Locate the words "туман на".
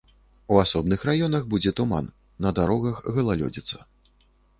1.79-2.53